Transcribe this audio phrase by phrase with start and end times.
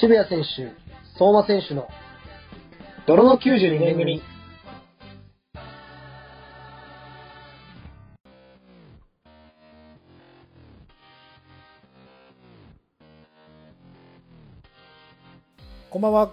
[0.00, 0.72] 渋谷選手、
[1.18, 1.88] 相馬選手の
[3.06, 4.22] 泥の92年組。
[15.90, 16.32] こんばんは。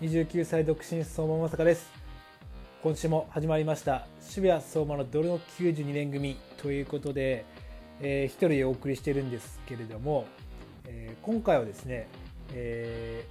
[0.00, 2.01] 29歳独身相馬まさかです。
[2.82, 4.08] 今週も始まりました。
[4.20, 6.36] 渋谷相馬の泥の92年組。
[6.56, 7.44] ということで、
[8.00, 10.24] えー一人でお送りしてるんですけれども、
[10.86, 12.08] えー今回はですね、
[12.52, 13.24] え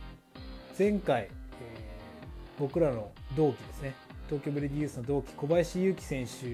[0.78, 3.94] ー前回、えー僕らの同期ですね、
[4.28, 6.46] 東京ブレディユースの同期小林祐希選手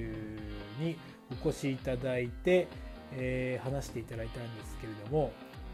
[0.83, 0.97] に
[1.45, 2.67] お越しいただいて、
[3.13, 5.31] えー話していただいたんですけれども、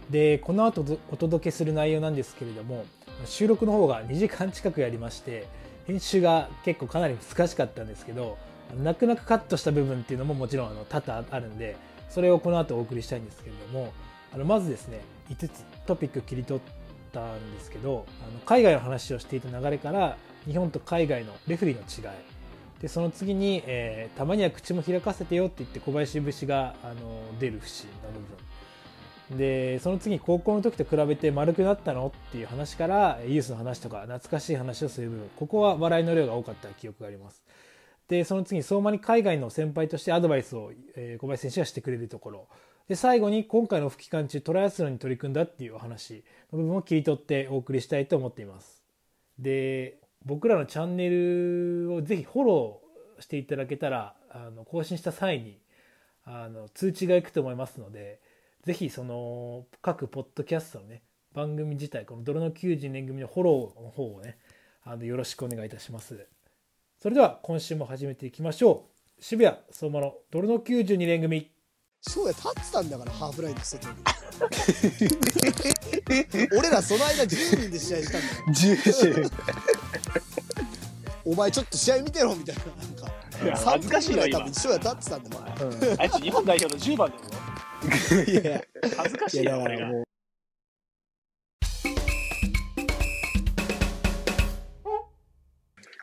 [0.09, 2.83] でこの後お届けする内容なんですけれども
[3.23, 5.47] 収録の方が2時間近くやりまして
[5.85, 8.37] 編集が結構かなり難しかったんですけど
[8.75, 11.75] 泣く泣くカットした部分っていうのももちろんあの多々あるんで
[12.09, 13.93] それをこの後お送りしたいんですけれども
[14.33, 16.61] あのまずですね5つトピック切り取っ
[17.11, 22.17] たんですけどあの海外の話をしていた流れから日本と海外のレフェリーの違い。
[22.81, 28.37] でその次に、えーたまには口も開かせてよって言って小林節があの出る節の部分。
[29.31, 32.13] でその次高校の時と比べて丸くなったの？
[32.27, 35.29] っていう話からユースの話とか懐かしい話をする部分。
[35.37, 37.43] ここは笑いの量が多かった記憶があります。
[38.07, 42.47] でその次相馬に海外の先輩としてアドバイスを、えー小林選手がしてくれるところ。
[42.87, 48.83] で最後に今回のオフ期間中トライアスロンに取り組んだっていうお話の部分を切り取ってお送りしたいと思っています。
[49.39, 55.59] で僕らのチャンネルをぜひフォローしていただけたらあの更新した際に
[56.25, 58.19] あの通知がいくと思いますので
[58.63, 64.37] ぜひその各ポッドキャストのね番組自体この泥の90年組のフォローの方をね
[64.83, 66.27] あのよろしくお願いいたします。
[67.01, 68.85] それでは今週も始めていきましょ
[69.19, 69.21] う。
[69.21, 71.51] 渋谷相馬の泥の92年組。
[72.05, 73.95] 翔也立ってたんだからハーフラインの外に。
[76.57, 78.33] 俺らその間10人で試合したんだよ
[78.83, 79.31] 10
[81.23, 83.13] お前ちょっと試合見てろみたいななんか。
[83.43, 87.42] いや恥ずかしいな3分ぐら今多分翔也立ってたんだよあいつ日本代表の10番だぞ
[88.27, 88.63] いやいや。
[88.97, 89.91] 恥ずかしいいやな俺が。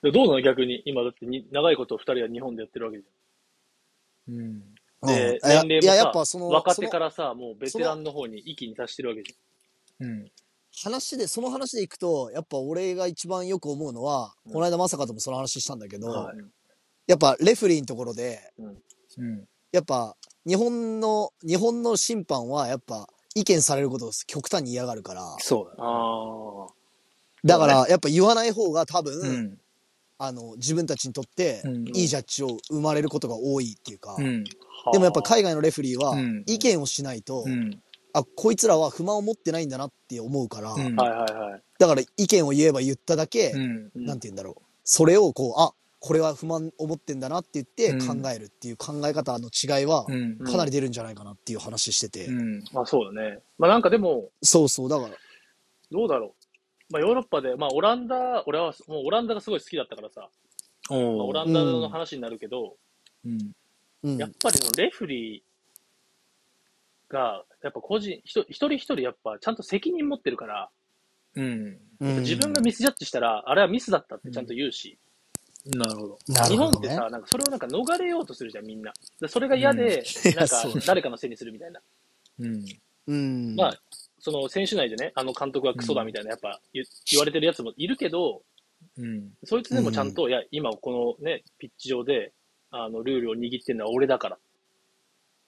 [0.03, 0.83] どうなの逆に。
[0.85, 3.05] 今だってに長いこと2人は日本でやってるわけじ
[4.29, 4.63] うん。
[5.03, 5.09] ゃん。
[5.09, 5.11] でうん。
[5.11, 9.35] いやいやや年齢もさっぱその若手からさもうベテランの方に一気に達してるわけじ
[10.01, 10.31] うん。
[10.83, 14.53] 話でその話でいくとやっぱ俺が一番よく思うのは、うん。
[14.53, 16.37] この間まさかともその話したんだけど、ゃん、はい。
[17.07, 19.45] やっぱレフェリーのところでうん。
[19.73, 25.37] やっぱ日本の日本の審判はやっぱ意見されることを極端に嫌がるから。
[25.39, 26.81] そうだああ
[27.43, 29.59] だからやっぱ言わない方が多分、うん。
[30.19, 31.89] あの自分たちにとってうん。
[31.89, 34.45] いいジャッジを生まれることが多いっていうか、うん。
[34.93, 36.43] でもやっぱ海外のレフェリーはうん。
[36.47, 37.81] 意見をしないと、うん。
[38.12, 40.97] あこいつらは不満を持ってないんだなって思うから、うん。
[40.97, 41.62] はいはいはい。
[41.78, 44.05] だから意見を言えば言っただけ、うんうん。
[44.05, 44.62] なんて言うんだろう。
[44.84, 48.22] それをこうあこれは不満を持ってんだなって言ってうん。
[48.22, 50.38] 考えるっていう考え方の違いはうん。
[50.38, 52.65] かなり出るんじゃないかなっていう話してて、うん。
[52.72, 53.41] まあそうだね。
[53.59, 55.10] まあなんかでもそうそうだから。
[55.93, 56.34] どうだろ
[56.91, 56.93] う。
[56.93, 60.28] まあヨーロッパでまあオランダ俺はもうオランダがすごい好きだったからさ、
[60.89, 62.77] まあ、オおランダの話になるけど、
[63.25, 63.53] うん。
[64.03, 64.16] うん。
[64.16, 70.71] やっぱりそのレフリーが、やっぱ個人、一人一人やっぱちゃんと責任持ってるから、
[71.34, 71.78] うん。
[72.00, 75.09] うん自分がミスジャッジしたら、あれはミスだったってちゃんと言うし、なるほど日
[75.66, 76.19] なるほど。
[76.28, 76.56] ね。
[76.56, 78.93] 本ってさ、なんかそれをなんか逃れようとするじゃん、みんな。
[79.21, 80.34] でそれが嫌で、うん。
[80.34, 81.81] なんか 誰かのせいにするみたいな。
[82.38, 82.65] うん。
[83.06, 83.56] うん。
[83.56, 83.81] まあ、
[84.19, 88.43] その選手内でね、あの監督はクソだみたいな、やっぱ言言われてるやつもいるけど、
[88.97, 89.32] うん。
[89.44, 92.32] そいつでもちゃんと、いや、今このね、ピッチ上で、
[92.71, 94.38] あの、ルールを握ってるのは俺だから。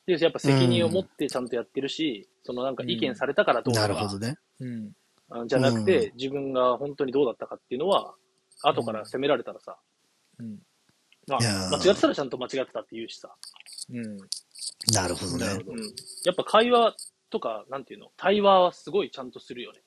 [0.07, 4.37] で、やっぱ責任を持ってちゃんとやってるし、そのなんか意見されたからどうとか、なるほどね。
[4.61, 4.93] うん
[5.35, 8.15] あじゃなくて、う自分が本当にどうだったかっていうのは、
[8.63, 9.79] 後から責められたらさ、
[10.39, 10.59] うん。
[11.27, 13.31] まあ間違ってたらちゃんと間違ってたって言うしさ、
[13.91, 14.17] うん。
[14.93, 15.47] なるほどね。
[15.47, 15.75] なるほど。
[15.75, 15.81] うん、
[16.25, 16.95] やっぱ会話
[17.31, 19.81] とか、なんていうの、対話はすごいちゃんとするよね。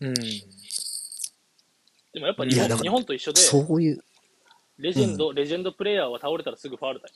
[0.00, 0.14] うん。
[0.14, 0.20] で
[2.20, 4.02] もやっぱ日本日本と一緒で、そういう。
[4.78, 7.14] レジェンド、レジェンドプレイヤーは倒れたらすぐファールだよ。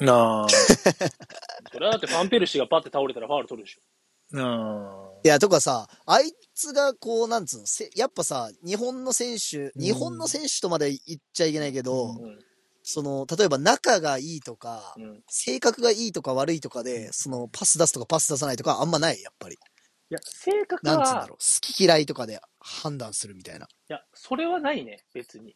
[0.00, 3.80] な あそれはだってファンペルシーがパッて倒れたらファール取るでしょ。
[4.36, 12.38] なあいや、とかさ、あいつがこう、なんつうの、せやっぱさ、日本の選手、うん日本の選手とまで言っちゃいけないけど、うん。
[12.82, 15.22] その、例えば仲がいいとか、うん。
[15.28, 19.56] 性格がいいとか悪いとかで、その、パス出すとかパス出さないとかあんまない、やっぱり。
[19.56, 19.58] い
[20.08, 23.66] や、性格は、なんつうんだろう、好き嫌いとかで判断するみたいな。
[23.66, 25.54] いや、それはないね、別に。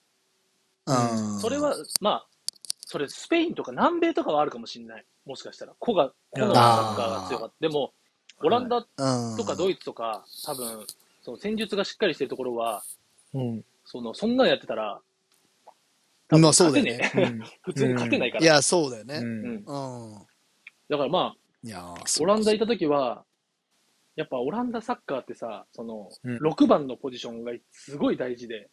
[0.85, 1.41] うん。
[1.41, 2.29] それは、まあ、
[2.81, 5.07] それスペインとか南米とかはあるかもしれない。
[5.25, 5.73] もしかしたら。
[5.79, 7.55] 個が、個のサッカーが強かった。
[7.61, 7.95] でも、
[8.45, 9.37] オランダうん。
[9.37, 10.87] とかドイツとか、多分、
[11.23, 12.83] その戦術がしっかりしてるところは、
[13.35, 13.65] うん。
[13.85, 15.01] その、そんなのやってたら、
[16.39, 17.41] まあそうだよ勝てね。
[17.63, 18.45] 普通に勝てないから。
[18.45, 19.17] いや、そうだよね。
[19.17, 19.65] うん。
[19.65, 23.25] だからまあ、いやオランダいた時は、
[24.17, 28.71] やっぱオランダサッカーってさ、その、うん6番のポジションがすごい大事で、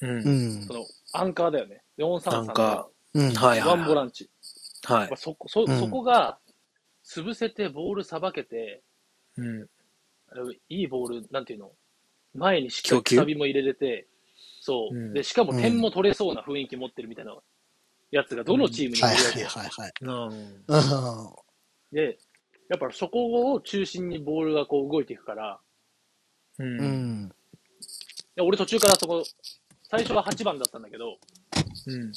[0.00, 0.06] う。
[0.06, 0.74] うんんそ。
[0.74, 1.82] の、アンカーだよね。
[1.98, 3.30] 433アンカうん。
[3.34, 4.30] はいワンボランチ。
[4.84, 5.16] はいまあ。
[5.16, 6.38] そこ、そ、うんそこが、
[7.06, 8.82] 潰せて、ボールさばけて、
[9.36, 9.68] うん。
[10.68, 11.70] いいボール、なんていうの？
[12.34, 14.08] 前にしっかりくさびも入れれて、
[14.60, 17.36] そう、うんで、しかも点も取れそうな雰囲気持ってるみたいな
[18.10, 19.46] やつがどのチームにもはいいるわけよ。
[19.48, 19.92] はいはい。
[20.00, 20.64] うん。
[20.66, 21.32] うん。
[21.92, 22.18] で、
[22.68, 25.60] やっぱそこを中心にボールがこう動いていくから、
[26.58, 26.64] う。
[26.64, 26.78] うん
[27.26, 27.28] ん。
[28.34, 29.22] で俺途中からそこ、
[29.84, 31.16] 最初は8番だったんだけど、
[31.86, 32.12] うん。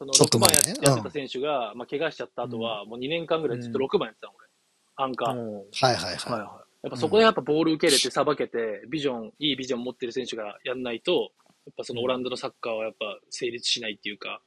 [0.00, 4.48] その6ちょっと前番や,、ねやってた選手が、まあ、怪我しちゃった後は、もう2年間ぐらいずっと6番やってたの、俺。
[4.96, 5.34] アンカー。
[5.34, 11.30] うんはいはいはいやっぱそこでやっぱボール受けれて、さばけて、ビジョン、いいビジョン持ってる選手がやんないと、
[11.66, 14.40] やっぱそのオランダのサッカーはやっぱ成立しないっていうか、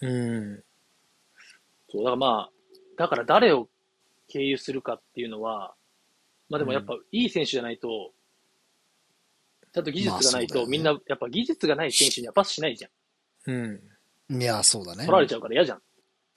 [0.00, 0.06] い。
[0.06, 0.62] うん。
[1.90, 2.50] そう、だからまあ、
[2.96, 3.68] だから誰を
[4.28, 5.74] 経由するかっていうのは、
[6.48, 8.12] まあでもやっぱいい選手じゃないと、
[9.72, 12.90] ちゃんと技術がないと、みんなやっぱ技術がない選手にはパスしないじゃん。
[13.50, 13.93] うん。
[14.34, 14.42] い。
[14.42, 15.12] いや、そうだね取。
[15.12, 15.82] られちゃうから嫌じゃん。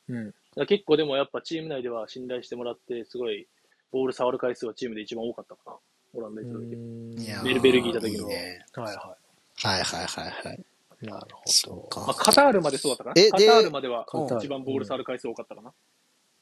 [0.09, 0.25] うん。
[0.27, 3.47] だから結構でもやっぱチーム内では信頼してもらって、すごい
[3.91, 5.73] ボール触る回数はチームで一番多かったかな。
[6.13, 7.25] オランダにいた時。
[7.25, 9.17] いやベルベルギーいた時のいいねはいは
[9.63, 10.65] はいはいはいはい。
[11.01, 11.05] い。
[11.05, 11.51] なるほど。
[11.51, 13.13] そうかまあ、カタールまでそうだったかな。
[13.21, 15.73] えカタールまではカタール一番ボール触る回数多かったかな。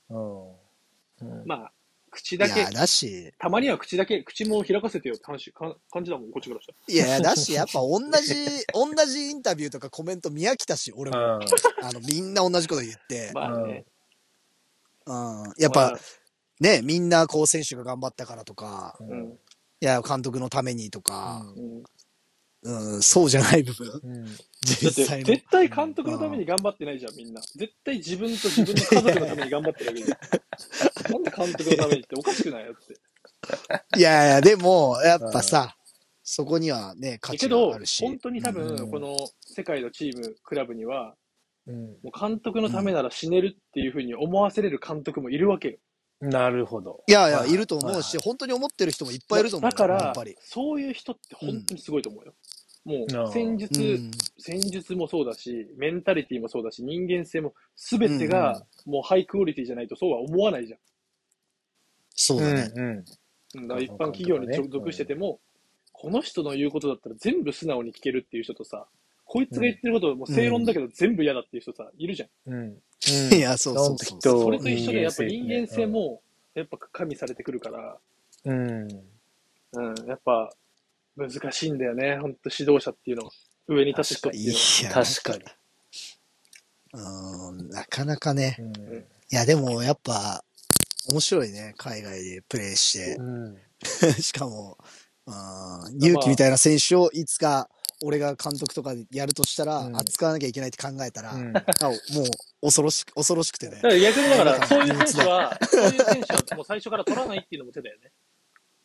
[0.10, 0.48] うん。
[0.48, 1.72] うんまあ、
[2.16, 6.78] 口だけいや、、だし、たまには口だけ、口も開かせてよって話、か感じだもん、こっちからしたら。
[6.88, 8.34] いや、だし、やっぱ同じ、
[8.74, 11.18] 同じインタビューとかコメント見飽きたし、俺も。
[11.18, 11.40] あ
[11.92, 13.32] の、みんな同じこと言って。
[13.36, 13.86] まあね。
[15.06, 15.54] うん。
[15.58, 16.00] やっぱ、
[16.62, 19.40] ね、みんなこう選手が頑張ったからとか、まあ、うん。
[19.82, 21.84] いや、監督のためにとか、うん。
[22.66, 23.88] うん、そうじゃない部分。
[24.04, 24.26] うん。
[24.26, 25.26] だって、実際の。
[25.26, 27.42] 絶対監督のために頑張ってないじゃん、みんな。
[27.42, 30.18] 絶対自分と自分の家族のために頑張ってるわけじゃん。
[31.10, 34.00] なんで監督のためにっておかしくないよって。
[34.00, 35.76] いやいや、でも、やっぱさ、
[36.24, 38.04] そこにはね、価値けどがある、し。
[38.04, 41.16] 本当に多う分、んこの世界のチーム、クラブには、
[41.68, 41.86] うん。
[42.04, 45.78] もう監督のためなら死ねるっていうふうに思わせれる監督もいるわけよ。
[46.22, 47.04] なるほど。
[47.08, 49.72] いやいや、はいいると思うはいし、本当に思ってる人もいっぱいいると思うよ。
[49.72, 52.34] だからやっぱり。、そういう人って本当にすごいと思うよ。
[52.86, 60.80] もう、戦術、うん戦術もそうだし、メンタリティもそうだし、人間性も、すべてがもうハイクオリティじゃないとそうは思わないじゃん。
[62.16, 62.72] そうだね。
[62.76, 62.86] うん。
[62.88, 62.92] う
[63.62, 65.40] んだ一般企業に所属してても、
[65.94, 68.86] この人の言うことだったら全部素直に聞けるっていう人とさ、
[69.24, 72.54] こいつが言ってることもう正論だけど全部嫌だっていう人さ、いるじゃん。
[72.54, 72.78] うん。
[73.34, 74.44] いや、そうそうそうそう。
[74.44, 76.22] それと一緒でやっぱ人間性も、
[76.54, 77.98] やっぱ加味されてくるから、
[78.44, 78.88] うん。
[79.74, 80.52] うん、やっぱ
[81.16, 83.32] 難しいんだよね、本当指導者っていうのは。
[83.68, 85.00] 上に立つ人っていいうのは。
[85.00, 85.44] や、確かに。
[86.94, 88.58] うん、なかなかね。
[88.60, 88.98] うん。
[88.98, 90.44] いや、でもやっぱ、
[91.10, 91.74] 面白いね。
[91.78, 93.16] 海外でプレーして。
[93.16, 93.58] うん。
[94.22, 94.78] しかも、
[95.28, 97.70] うん、勇気みたいな選手をいつか
[98.04, 101.96] 俺が監督とかでやるとしたら、うん扱わなきゃいけないって考えたら、うんあもう
[102.62, 103.82] 恐ろしく、恐ろしくてねだ。
[103.82, 108.12] から逆にだから、う んそういう選手は、そういう選手はもう最初から取らないっていうのも手だよね。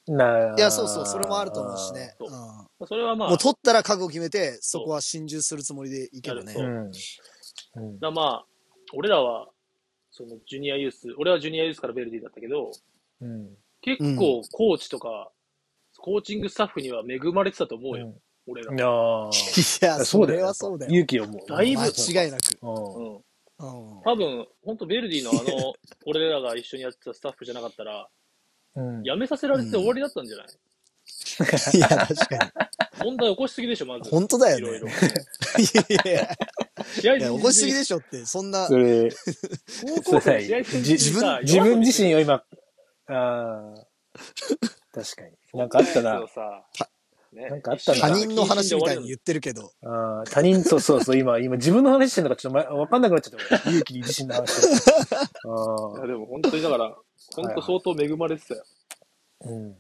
[0.07, 2.15] ないや、そうそう、それもあると思うしね。
[2.19, 6.65] そううんそれはまあ、もう取ったら覚悟決めて、そこは心中するつもりでいけばねそう。
[6.65, 6.91] うん。
[7.77, 8.47] うんだまあ、
[8.95, 9.49] 俺らは、
[10.21, 12.73] そのジュニアユース、俺はジュニアユースからベルディだったけど、
[13.23, 13.49] うん。
[13.81, 15.31] 結構コーチとか、
[15.99, 18.13] コーチングスタッフには恵まれてたと思うよ、
[18.47, 18.75] 俺ら。
[18.75, 20.47] いやーいや、それそうだよ。
[20.47, 20.93] はそうだよ。
[20.93, 21.49] 勇気をもう。
[21.49, 22.59] だいぶ間違いなく。
[22.61, 23.15] うんうん。
[23.15, 23.21] うん
[24.03, 25.75] 多分、本当ベルディのあの、
[26.07, 28.09] 俺らが一緒にやってたスタッフじゃなかったら、
[28.77, 29.03] うん。
[29.03, 32.53] 辞めさせられて終わりだったんじゃない、いや、確か
[33.05, 34.05] 問題起こしすぎでしょ、まに。
[34.05, 34.11] ず。
[34.11, 34.93] 本当だよいろいろね。。
[35.59, 36.29] いやいや
[37.01, 39.11] 試合いや、起こしすぎでしょって、そんなそ、れ、
[40.05, 42.45] 高校生の試合中にじさ自分自身を今、あ
[43.09, 43.75] あ、
[44.93, 45.59] 確かに。
[45.59, 46.21] なんかあったな。
[47.33, 49.73] なんかあったな他人の話みたいに言ってるけど。
[49.83, 53.73] あー他人、そうそうそう、今、今自分の話してんのかちょっとまわかんなくなっちゃった俺。
[53.77, 56.97] 勇気に自身の話あいやでも本当にだから、
[57.35, 58.65] 本当相当恵まれてたよ。
[59.45, 59.55] あ、うん。
[59.63, 59.77] うん。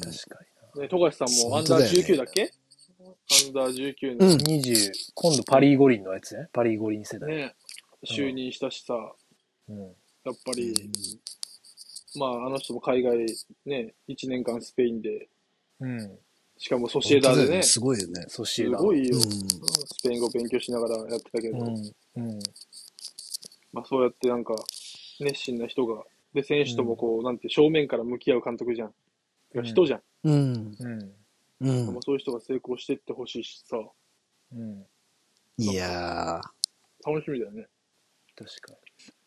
[0.00, 0.40] 確か
[0.80, 2.52] ね、富樫さんもアンダー本当だよね19だっけ？
[3.30, 4.38] アンダー19のうん。
[4.38, 4.62] に。
[4.62, 6.48] 20、今度パリ五輪のやつね。
[6.52, 7.30] パリ五輪世代。
[7.30, 7.54] ね、
[8.04, 8.94] 就任したしさ、
[9.68, 9.78] うん。
[9.78, 10.74] やっぱり、
[12.16, 13.18] まああの人も海外
[13.66, 15.28] ね、1年間スペインで
[15.80, 16.18] うん。
[16.58, 18.24] しかもソシエダでね、すすごいよね。
[18.28, 18.78] ソシエダ。
[18.78, 19.16] ごいよ。
[19.16, 19.22] うん。
[19.22, 21.92] スペイン語勉強しながらやってたけど、うん。
[22.16, 22.38] うん。
[23.72, 24.54] まあそうやってなんか、
[25.20, 28.94] 熱心な人が、で、選手ともこう、なんて正面から向き合う監督じゃん
[29.64, 30.02] 人じゃん。
[30.24, 30.76] うん。
[30.78, 31.12] うん。
[31.62, 31.96] うんまあ。
[32.02, 33.76] そういう人が成功していってほしいしさ、
[34.52, 34.86] うん。
[35.58, 36.40] いや
[37.06, 37.68] 楽しみだよね。
[38.36, 38.74] 確か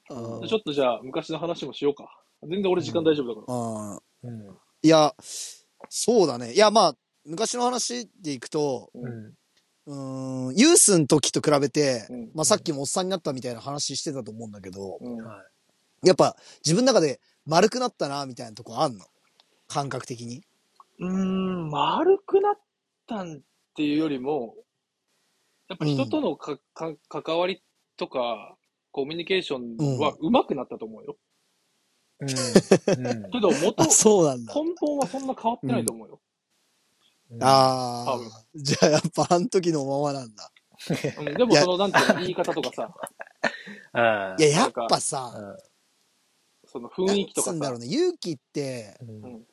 [0.10, 0.42] ー。
[0.42, 2.22] でちょっとじゃあ、昔の話もしようか。
[2.44, 3.58] 全然俺時間大丈夫だから。
[3.58, 4.48] あーに。
[4.48, 4.58] うん。
[4.84, 5.16] いや、
[5.90, 6.54] そうだね。
[6.54, 9.34] いや、まあ、昔の話でいくと、うん。
[9.88, 15.24] うーん、ユースの時と比べて、うんまあさっきもおっさんになったみたいな話してたと思うんだけど、うん。
[15.24, 15.44] は
[16.04, 19.06] やっぱ自分の中で丸くなったな、みたいなとこあんの？
[19.68, 20.44] 感覚的に。
[21.00, 22.60] うーん、丸くなっ
[23.08, 23.40] たんっ
[23.76, 24.56] ていうよりも、
[25.68, 27.64] やっぱ人とのか、か関わり
[27.98, 28.56] とか、
[28.92, 31.18] コミュニケーションは上手くなったと思うよ。
[32.22, 32.26] い。
[32.26, 32.30] うん。
[32.30, 34.54] うんけど、元、あ、そうなんだ。
[34.54, 36.22] 根本はそんな変わってないと思うよ。
[37.42, 38.46] あ多分あ。
[38.56, 40.52] じゃあやっぱあの時のままなんだ。
[41.18, 42.94] うん、でもその、なんていうの、言い方とかさ、
[43.94, 44.36] ああ。
[44.40, 45.58] いや、やっぱさ、
[46.66, 49.46] その雰囲気とかさなんつうんだろう、ね、勇気って、うんうん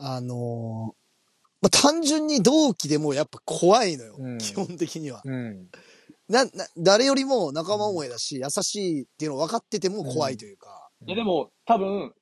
[0.00, 1.00] あのー
[1.62, 4.16] まあ、単純に同期でもやっぱ怖いのよ。
[4.18, 5.20] うん基本的には。
[5.24, 5.66] うん。
[6.28, 10.88] な、な、誰よりも仲間思いだし、優しいっていうの分かってても怖いというか。
[11.06, 12.14] いや、でも、多分、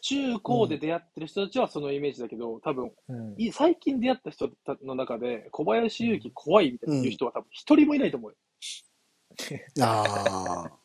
[0.00, 3.34] 中高で出会ってる人たちはそのイメージだけど、多分、うん。
[3.36, 4.50] い最近出会った人
[4.82, 8.36] の中で、小林勇輝怖いみたいな人は多分一人もいないと思うよ。
[9.82, 10.04] あや
[10.64, 10.78] あ。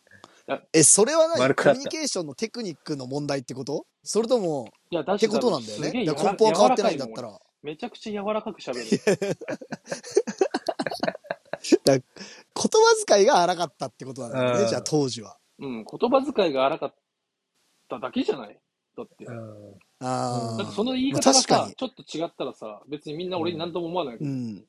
[0.74, 1.56] え、それは何？
[1.56, 3.86] コミュニケーションのテクニックの問題ってこと？
[4.04, 5.92] それとも、いや、だってことなんだよね？
[5.92, 7.40] 根本は変わってないんだったら。
[7.62, 9.36] めちゃくちゃ柔らかく喋る。
[11.86, 12.02] 言
[12.56, 15.38] 葉遣いが荒かったってことなんだよね、うんじゃあ当時は。
[15.60, 16.96] うん、言葉遣いが荒かっ
[17.88, 18.60] ただけじゃない？
[18.98, 19.24] だって。
[19.26, 20.58] うんああ。
[20.58, 24.66] なんかその言い方がさちょっと違ったらさ、別にみんな俺に何とも思わないけど、うん。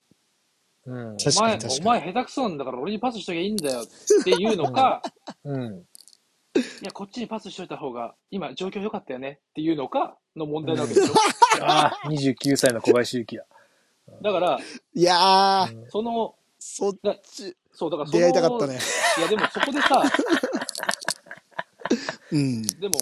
[0.87, 1.17] うん。
[1.17, 5.03] 確お前、かに確かにお前下手くそなんだから俺にパスしときゃいいんだよっていうのか、
[5.45, 5.87] うん。
[6.57, 11.15] いや、こっちにパスしといた方が、今状況良かったよねっていうのかの問題なわけでしょ。
[11.63, 13.47] ああ、29歳の小林幸だ。
[14.23, 14.59] だから、
[14.95, 18.79] いやー、その、そっだち、そう、だから出会いたかったね。
[19.19, 20.03] いや、でもそこでさ、
[22.31, 22.63] うん。
[22.63, 22.99] でも、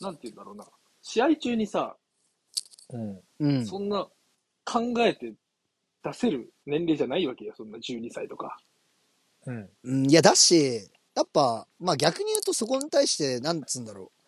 [0.00, 0.66] なんて言うんだろうな。
[1.02, 1.96] 試合中にさ、
[2.92, 3.20] うん。
[3.40, 3.66] うん。
[3.66, 4.06] そんな
[4.64, 5.32] 考えて
[6.02, 7.54] 出せる年齢じゃないわけよ。
[7.56, 8.58] そんな12歳とか。
[9.46, 9.70] うん。
[9.84, 14.20] うんいや、だし、やっぱ、まあ逆に言うとそこに対して、なんつうんだろう。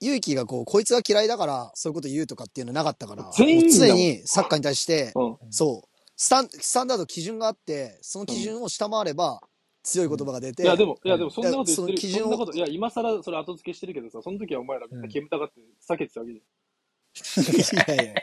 [0.00, 5.36] 勇気がこう、こいつが嫌いだから、そういうこと言うとかっていうのなかったから、全員常にサッカーに対して、うん。
[5.50, 9.40] そう、スタン、スタンダード基準があって、その基準を下回れば、
[9.82, 11.76] 強い言葉が出て、いや、でも、いや、でもそんなこと言ってる。
[11.76, 16.38] その基準をそんなこと、いや、今更それ後付けしてるけどさ、その時はお前らみんな煙たがって避けてたわけじ
[17.74, 18.14] いやいや、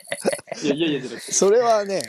[0.62, 0.66] ゃん。
[0.66, 1.32] いや、いやいや、じゃなくて。
[1.34, 2.02] それはね、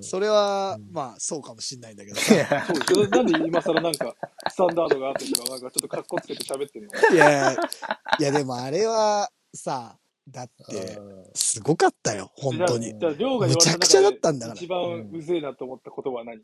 [0.00, 2.16] それは、まあ、そうかもしんないんだけど。
[2.16, 2.66] さ。
[2.88, 4.14] そうなんで今更なんか、
[4.48, 7.56] スタンダードがあってとか、なんかちょっと格好つけて喋ってんのいやいや、
[8.18, 9.96] いやでもあれは、さ、
[10.28, 10.98] だって、
[11.34, 12.92] すごかったよ、本当に。
[12.92, 14.56] むちゃくちゃだったんだから。
[14.56, 16.38] 一番うぜえなと思った言葉は何？
[16.38, 16.42] い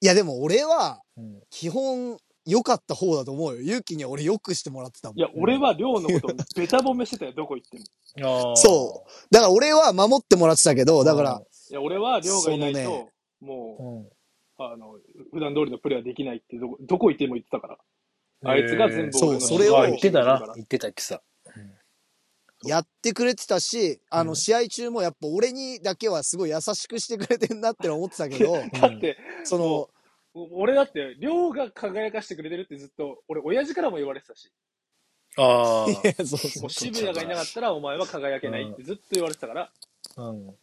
[0.00, 1.40] やでも俺は、うん。
[1.50, 3.62] 基本、良かった方だと思うよ。
[3.62, 5.18] 勇気には俺良くしてもらってたもん。
[5.18, 7.78] いや、俺はりょうのことベタ褒めしてたよ、どこ行って
[8.22, 8.54] も。
[8.54, 14.08] そだから俺は守ってもらってたけど、だから、いや、俺はりょうがいないと、ねもう、うん。
[14.58, 14.98] あの、
[15.32, 17.78] 普段通りのプレーはできないってどこ、どこ行っても言ってたから。
[18.46, 20.52] あいつが全部俺のそうそれをあ言ってたな。
[20.54, 21.22] 言ってた、言ってた。
[22.66, 29.88] やってくれてたし、あの、うん試合中もやっぱ俺にだけはすごい優しくしてくれてんなって思ってたけど、だって、その、
[30.34, 34.50] 俺だって、りょうが輝かしてくれてるってずっと、俺、親父からも言われてたし、
[35.36, 39.72] あ いやそうそう渋谷がいなかったらお前は輝けないってずっと言われてたから、
[40.16, 40.22] あ。
[40.22, 40.56] うん。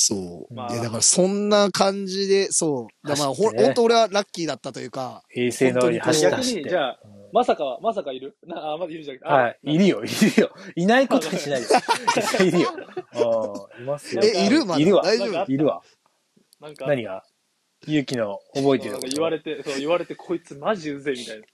[0.00, 0.54] そう。
[0.54, 3.08] まあいや、だからそんな感じで、そう。
[3.08, 6.68] だまあ、ほね本当俺はラッキーだったというか、平成のように走って逆に。
[6.68, 8.38] じゃあ、うんまさかは、まさかいる？
[8.46, 9.18] な あ、まだいるじゃん。
[9.22, 10.50] あはい、いるよ、いるよ。
[10.76, 11.68] いないことにしないよ。
[12.46, 12.68] いるよ。
[13.12, 14.22] ああ、いますよ。
[14.24, 14.64] え、いる？
[14.64, 15.52] まだいるわ大丈夫？
[15.52, 15.82] いるわ。
[16.60, 17.24] なんか、何が？
[17.86, 21.44] 勇気の覚えてるなんか言われて、そう言われて、こいつマジうぜえみたいな。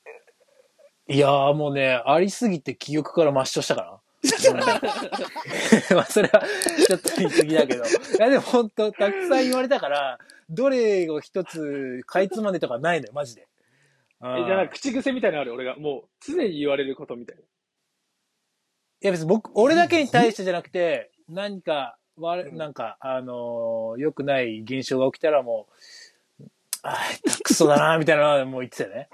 [1.09, 4.01] いやーもうね、ありすぎて記憶から抹消したから。
[4.25, 4.57] うん
[5.97, 6.43] まあそれは
[6.87, 7.85] ちょっと言い過ぎだけど。
[7.85, 7.87] い
[8.19, 13.47] やでも本当たくさん言われたから、どれを一つかいつまんでとかないのよ、マジで。
[14.23, 15.77] え、じゃあ、口癖みたいなのある俺が。
[15.77, 17.43] もう、常に言われることみたいな。
[17.43, 17.47] い
[19.03, 25.75] や別に僕、俺だけに対してじゃなくて、何か、われなんか、あのー良くない現象が起きたらもう、
[26.87, 29.09] あー、下手くそだな、みたいなのはもう言ってたよね。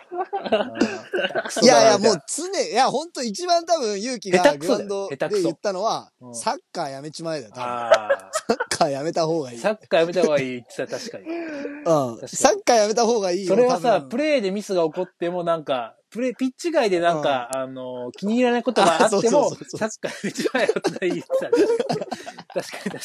[1.62, 7.70] いやいや、もう常、いや、本当一番多分勇気がグラウンドで言ったのはう、んサッカーやめちまえだよ、多分。
[7.70, 9.58] あサッカーやめた方がいい。
[9.58, 11.24] サッカーやめた方がいいって言ったら確かに。
[11.28, 12.28] うん。
[12.28, 13.54] サッカーやめた方がいいよ。
[13.54, 23.00] それはさ、プレーでミスが起こってもなんか、プレー、ピッチ外でなんか、あの、気に入らないことがあってもサッカーやめちまえよって言ってたら確かに確か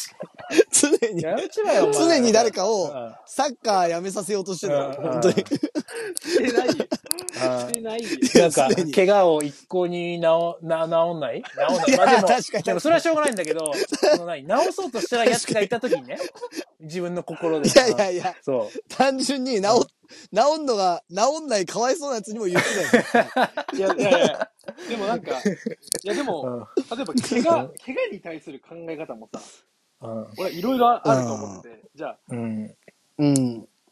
[0.72, 0.85] 常に
[1.16, 4.88] に。、やめちまえよ、お前常に誰かをうんサッカーやめさせようとしてるの。
[4.88, 5.36] うん本当に。
[5.36, 6.86] してないよ。
[7.38, 8.10] あしてないよ。
[8.36, 11.44] なんか常に、怪我を一向に治、な、治んない？
[11.44, 11.98] 治んない？
[11.98, 14.46] まあでも、確かにでもそれはしょうがないんだけど、その何？
[14.46, 16.18] 治そうとしたら奴がいた時にね、
[16.80, 17.70] 自分の心で。
[17.70, 19.62] いやいやいや、そ単純に治、
[20.34, 23.26] 治んのが、治んないかわいそうなやつにも言ってたよ。
[23.74, 24.50] いやいやいや、
[24.90, 25.44] でもなんか、い
[26.04, 26.24] やでう。
[26.24, 29.75] も、例えば怪我、怪我に対する考え方もさ、うん。
[30.38, 32.76] 俺はいろいろあると思ってて、じゃあ、うん。
[33.18, 33.34] うん。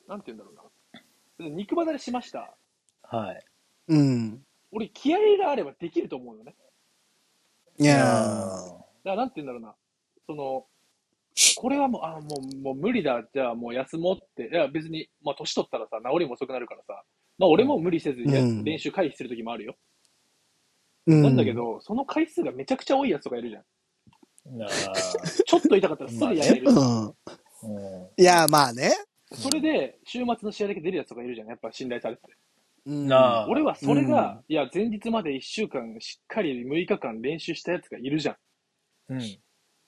[0.07, 1.49] なんて言うんだろうな。
[1.49, 2.55] 肉離れしました？
[3.03, 3.45] はい。
[3.89, 4.45] うん。
[4.71, 6.55] 俺、気合があればできると思うのね。
[7.77, 9.75] いやだからなんて言うんだろうな。
[10.27, 10.65] その、
[11.55, 13.23] これはもう、あ、もう、もう無理だ。
[13.33, 14.49] じゃあもう休もうって。
[14.51, 17.03] いや、別に、まあ年取ったらさ、治りも遅くなるからさ。
[17.39, 19.75] まあ俺も無理せずや、うん練習回避する時もあるよ。
[21.07, 23.63] ーなんだけ、ど、その回数がめちゃくちゃ多いやつとかいるじゃん。
[24.45, 24.69] なあ
[25.45, 26.69] ちょっと痛かったらすぐやめる。
[26.69, 27.05] うん。
[27.07, 27.13] うん
[28.17, 28.91] いや、まあね。
[29.31, 31.47] それで、週末の試合だけ出るやつとかいるじゃん。
[31.47, 32.33] やっぱ信頼されてて。
[32.85, 38.35] うんなあ俺はそれが、いや、前日まで1週間しっかり6日間練習したやつがいるじゃん。
[39.09, 39.21] うん。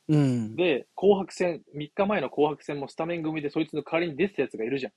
[0.08, 0.56] うん。
[0.56, 4.94] で、紅白戦、3日前の紅白戦もスタメン組でそいつの代わりに出てたやつがいるじゃん。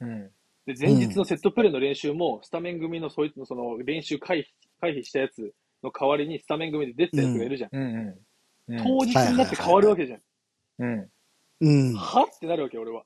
[0.00, 0.30] うん。
[0.66, 4.44] で、前日のセットプレーの練習も、スタメン組のそいつのその練習回避、
[4.80, 7.70] 回避したやつの代わりにスタメン組で出てたやつがいるじゃん。
[7.72, 8.18] うん。
[8.68, 8.78] うん。
[8.78, 10.20] 当日になって変わるわけじゃん。
[10.78, 11.10] うん。
[11.60, 11.94] うん。
[11.94, 12.24] は？
[12.24, 13.04] ってなるわけ、俺は。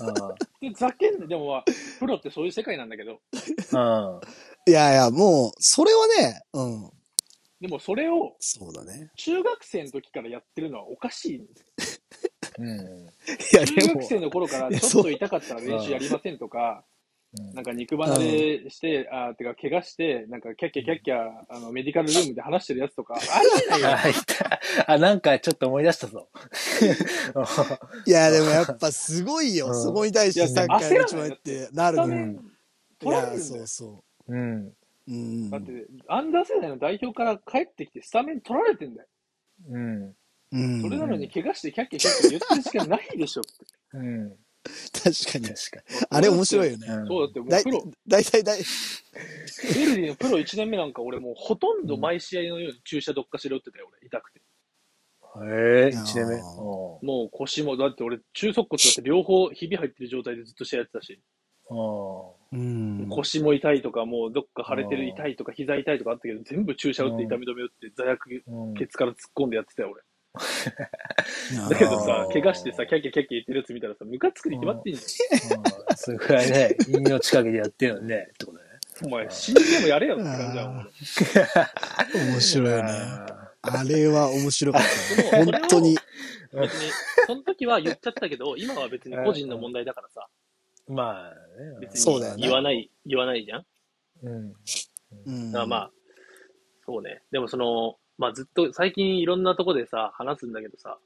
[0.00, 1.64] あで、ざけんな、でもまあ、
[1.98, 3.20] プロってそういう世界なんだけど、
[3.74, 4.20] あ。
[4.66, 6.90] いやいや、もう、それはね、うん。
[7.60, 9.10] でもそれをそうだね。
[9.16, 12.02] 中学生の時からやってるのはおかしいんですよ。
[12.58, 12.68] うん。
[12.68, 13.10] い
[13.52, 16.84] や、中学、生の頃からちょっと痛かったら練習やりませんとか、
[17.54, 26.30] なんか肉離れして、あーてか怪我して、なんかキャッキャキャッキャ、あの、メディカルルームで話してるやつとか、 あるじゃなんかちょっと思い出したぞ。
[28.06, 29.66] いや、でもやっぱすごいよ。
[29.66, 32.42] うんそこに対してサッカーやめちまえってなるのよ。
[33.00, 33.66] スタメンいや、そう。
[33.66, 34.66] そうん。
[34.66, 34.74] う。
[35.08, 35.50] うん。
[35.50, 39.08] だって、アンダー世代の代表から帰ってきてスタメン取られてんだよ。
[39.68, 40.14] うん。
[40.52, 40.82] うん。
[40.82, 43.50] それなのに怪我してキャッキャキャッキャ言ってる時間ないでしょって。
[43.94, 44.36] うん。
[44.92, 45.46] 確かに。
[45.46, 46.86] 確かあれ面白いよね。
[46.86, 47.08] に。
[47.08, 48.60] そうだってもうプロ、だいたいだい、
[49.74, 54.06] ベルディのプロ1年目なんか俺もうほとんど毎試合のように注射どっかしら打ってたよ、俺。
[54.06, 54.40] 痛くて。
[55.40, 56.36] へえ、一年目。
[56.40, 61.20] もう腰も、だって俺中足骨だって両方ひび入ってる状態でずっと試合やってたし、
[61.70, 63.06] おうん。
[63.10, 70.02] 腰も痛いとか、もうどっか腫れてる痛いとか、膝痛いとかあったけど、全部注射打って痛み止め打って、座薬うんケツから突っ込んでやってたよ、俺。
[70.38, 78.64] だ だけどさ怪我してさ、キャッキャキャッキャ言ってるやつ見たらさ、ムカつくに決まってんじうんそれくらいね、命かけてやってるのにね、ってことね。
[79.04, 80.90] お前、死んでもやれよって感じだもん。
[82.14, 82.90] 俺 面白いよね。
[82.90, 84.82] ああれは面白かっ
[85.30, 85.44] たよ。
[85.44, 85.98] で もそれを本当に。
[86.52, 86.90] 別に、
[87.26, 91.78] その時は言っちゃったけど、今は別に個人の問題だからさ、ーまあね。
[91.80, 93.66] 別にそうだよね言わない、言わないじゃん。
[94.22, 94.54] うん。
[95.26, 95.90] うんだからまあ、
[96.86, 97.22] そうね。
[97.30, 100.98] でもその、まあずっと最近いろんなとこでさ、話すんだけどさ、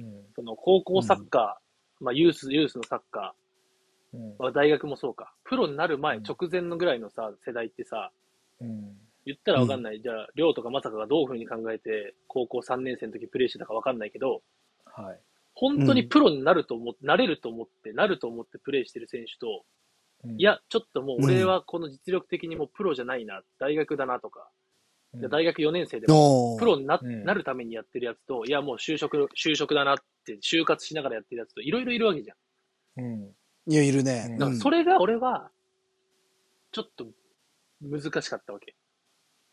[0.00, 0.22] うん。
[0.34, 3.34] その高校サッカー、まあユース、ユースのサッカ
[4.12, 8.10] うんー、まあ大学もそうか、プロになる前、うん直前のぐらいのさ、世代ってさ、
[8.60, 8.96] うん。
[9.26, 10.02] 言ったらわかんない。
[10.02, 14.42] じゃあ、りょうとかまさかがどういうふうに考えて、高校3年生の時プレイしてたかわかんないけど、
[14.84, 15.20] はい。
[15.54, 19.64] 本当にプロになると思って、なれると思って、なると思ってプレイしてる選手と、
[20.24, 24.50] うんい、や、ちょっともう俺はこの実力的にもうプロじゃないな、大学だなとか、
[25.28, 29.96] 大学4年生でものプロにな,、うんなるためにやってるやつと、いや、もう就職、就職だなっ
[30.26, 32.34] て、就活しながらやってるやつと、いろいろいるわけじゃ
[33.00, 33.04] ん。
[33.04, 33.34] うん。
[33.66, 34.36] いや、いるね。
[34.38, 35.50] からそれが俺は、
[36.72, 37.06] ちょっと
[37.80, 38.74] 難しかったわけ。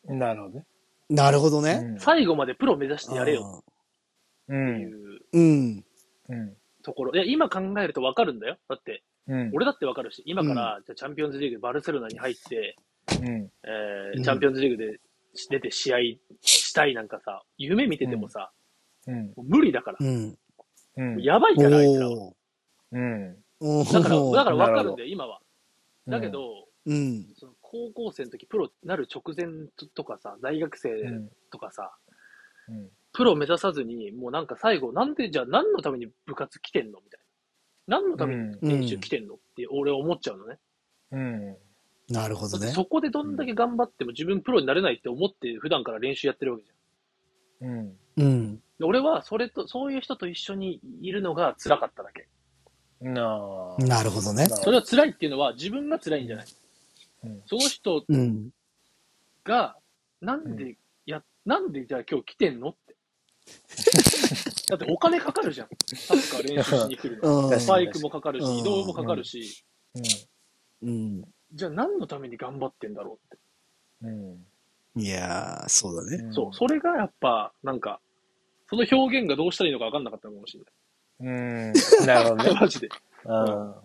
[0.05, 0.59] なるほどね。
[0.59, 0.81] うん
[1.13, 1.97] なるほどね。
[1.99, 3.61] 最後までプロ目指してやれよ
[4.47, 4.53] う。
[4.53, 4.93] っていん。
[4.93, 5.85] ううん。
[6.29, 6.57] うん。
[6.83, 7.13] ところ。
[7.13, 8.57] いや、今考えるとわかるんだよ。
[8.69, 9.51] だって、うん。
[9.53, 12.77] 俺だってわかるし、今から、じゃあチャンピオンズリーグでバルセロナに入って、
[13.19, 13.27] うん。
[13.27, 15.01] えーうんチャンピオンズリーグで
[15.49, 15.97] 出て試合
[16.41, 18.51] したいなんかさ、夢見ててもさ、
[19.07, 19.27] うん。
[19.27, 19.97] もう無理だから。
[19.99, 20.37] うん。
[20.97, 21.21] うん。
[21.21, 22.15] やばいから、あいつらは。
[22.15, 22.35] お
[22.91, 23.37] うん。
[23.59, 25.41] おだから、だからわかなるんだよ、今は。
[26.07, 27.25] だけど、うん。
[27.35, 31.29] その高校生の時、プロになる直前とかさ、大学生うん。
[31.51, 31.93] とかさ、
[32.67, 32.89] うん。
[33.13, 37.19] プロ目指さずに、もうなんか最後、なんでじゃあ何のために部活来てんのみたい
[37.87, 37.97] な。
[37.99, 40.59] 何のために練習来てんのって俺は思っちゃうのね。
[41.11, 41.57] うん。
[42.11, 42.67] なるほどね。
[42.67, 47.69] そこでどんだけ頑張っても自分プロになれないって思って普段から練習やってるわけじゃん。
[47.69, 47.97] うん。
[48.17, 48.55] うん。
[48.79, 52.27] で俺はそれと、そういう人と一緒にいるのが辛かっただけ。
[53.01, 53.83] なあ。
[53.83, 54.47] なるほどね。
[54.47, 56.45] それは辛いっていうのは自分が辛いんじゃない。
[57.23, 58.49] うんその人うん。
[59.43, 59.77] が、
[60.21, 62.95] なんで、や、なんでじゃあ今日来てんのって。
[64.69, 65.67] だってお金かかるじゃん。
[65.95, 67.49] サッカー練習しに来るの。
[67.49, 67.67] うん。
[67.67, 69.63] バイクもかかるし、うん移動もかかるし、
[70.81, 71.23] うん。
[71.53, 73.37] じゃあ何のために頑張ってんだろうって。
[74.03, 74.45] うん。
[74.95, 76.31] いやー、そうだね。
[76.33, 77.99] そう、それがやっぱ、なんか、
[78.69, 80.63] その表現がどうしたらいいのか分かんなかったのかもしれ
[81.21, 81.73] うん。
[82.05, 82.53] なるほどない。
[82.53, 82.59] ね。
[82.59, 82.89] マジで。
[83.25, 83.75] うん。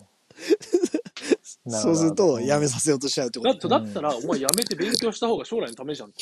[1.69, 6.11] そうすると、やめさせようとしちゃうってこだっとてだったら、お前やめて勉強した方が将来のためじゃん。
[6.11, 6.13] い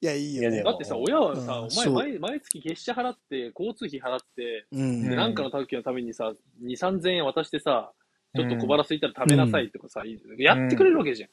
[0.00, 0.56] や、いいよね。
[0.56, 5.02] いやでもだってさ、親はさ、うんお前そう毎毎月月謝払って、交通費払って、うん。
[5.02, 6.32] で、うんなんかの時のためにさ、
[6.62, 7.92] 2、3000円渡してさ、
[8.34, 10.02] ちょっと小腹空いたら食べなさいとかさ、
[10.38, 11.30] やってくれるわけじゃん。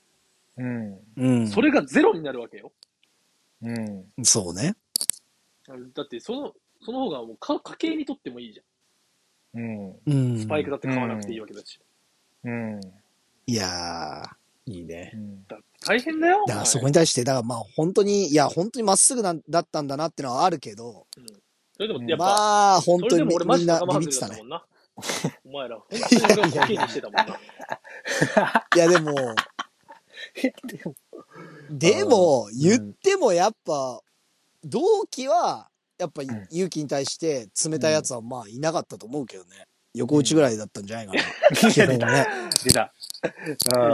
[0.57, 0.99] うん。
[1.17, 1.47] うん。
[1.47, 2.71] それがゼロになるわけよ。
[3.63, 4.05] うん。
[4.23, 4.75] そうね。
[5.95, 8.61] だって、その、その方がもうか家計にとってもいいじ
[9.53, 9.89] うん。
[9.89, 10.33] うゃん。
[10.33, 10.39] ん。
[10.39, 11.79] スパイクだって買わなくていいわけだし。
[12.43, 12.81] うん。
[13.47, 15.13] いやー、いいね。
[15.85, 16.43] 大変だよ。
[16.47, 21.07] だからそこに対して、だからまあ本当に、いや、本当にまっすぐなんだったんだなってのはあるけど、
[21.75, 24.41] それでもやっぱ、まあ本当にみも俺マジみんなビビってたね。
[25.45, 27.25] お前ら、本当に俺がコケにしてたもんな。
[28.75, 29.35] いやでも、
[31.69, 34.01] でも、言ってもやっぱ、
[34.63, 39.67] 同期は、やっぱん勇気に対して冷たいやつはまあいなかったと思うけどね。
[39.93, 41.21] 横打ちぐらいだったんじゃないかな。
[41.55, 42.27] 基本はね。
[42.63, 42.93] 出た。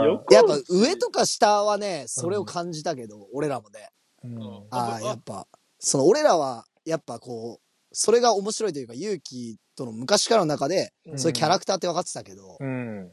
[0.04, 3.90] よやっぱ上とか下はね、それを感じたけど、俺らもね。
[4.24, 4.66] うん。
[4.70, 5.46] ああ、やっぱ、
[5.78, 13.10] その俺らは、やっぱこう、それが面白いというか、勇気との昔からの中で、うんそういうキャラクターって分かってたけど、うん。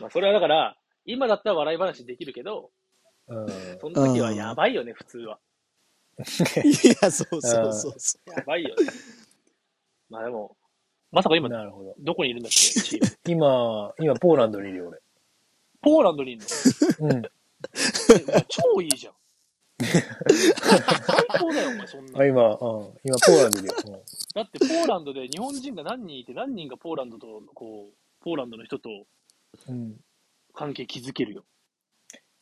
[0.00, 2.70] まあ、それはだから、今だったら笑い話できるけど、
[3.28, 3.48] うん。
[3.80, 5.38] その時はやばいよね、普通は。
[6.18, 6.22] い
[7.02, 8.74] や、そうそうそうそやばいよね。
[10.08, 10.56] まあでも、
[11.10, 11.94] まさか今、なるほど。
[11.98, 13.18] どこにいるんだっけ、チーム。
[13.26, 14.94] 今、今、ポーランドにいるよ、
[15.80, 16.42] ポーランドにいる
[17.00, 17.06] の？
[17.06, 17.16] 俺。
[17.16, 17.22] うん。
[18.48, 19.14] 超いいじゃん。
[19.82, 22.26] 最高だよ、お前、そんなあ、。
[22.26, 22.56] 今、うん。
[23.04, 24.02] 今、ポーランドにいるよ。
[24.34, 28.88] だって、ポーランドで日本人が何人いて、何人がポーランドと、こう、ポーランドの人と
[29.68, 29.96] うん。
[30.54, 31.44] 関係築けるよ。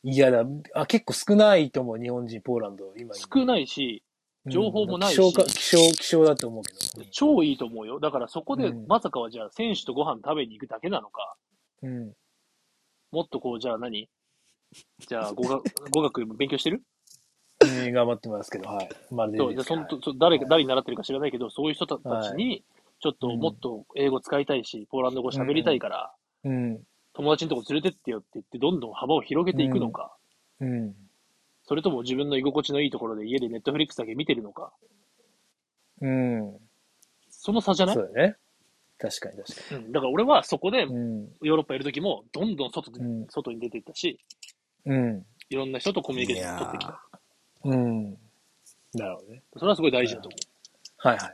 [0.03, 3.13] いやだ、あ、結構少ないと思う、日本人、ポーランド、今。
[3.15, 4.03] 少ないし、
[4.47, 7.05] 情報もないし希少か、希少、希少だと思うけど。
[7.11, 7.99] 超いいと思うよ。
[7.99, 11.35] だからそこで、うんまさかはじゃあ、選手とご飯食べに行くだけなのか、
[11.83, 12.13] うん。
[13.11, 14.09] もっとこう、じゃあ何？
[15.07, 16.77] じゃあ語学、語学勉強してる？
[16.77, 16.83] うん
[17.91, 18.89] 頑張ってますけど、はい。
[19.11, 22.63] まるでいそう、ですそんとそ誰が、誰に習ってるか知らないけど、そういう人たちに、
[22.99, 26.83] ちょっとうんもっと英語使いたいし、ポーランド語喋りたいから、うん。
[27.13, 30.15] 友達のとこ連れてってよって言って、どんどん幅を広げていくのか、
[30.59, 30.95] うん。
[31.63, 34.71] それとも自分の居心地のいいところで家でネットフリックスだけ見てるのか、
[35.99, 36.57] うん。
[37.29, 37.95] その差じゃない？
[37.95, 38.35] そうだね。
[38.97, 39.91] 確かに確かうん。
[39.91, 40.93] だから俺はそこでに。
[40.93, 41.21] うん。
[41.41, 44.19] ヨーロッパいる時も、どんどん外で、うん外に出ていったし、
[44.85, 45.25] うん。
[45.49, 47.03] いろんな人とコミュニケーション取ってきた。
[47.63, 48.11] うん。
[48.93, 49.43] なるほどね。
[49.57, 50.37] それはすごい大事だと思
[50.97, 51.29] はいはい。